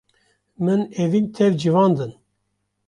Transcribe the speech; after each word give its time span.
Min 0.63 0.81
evîn 1.03 1.25
tev 1.35 1.51
civandin. 1.61 2.11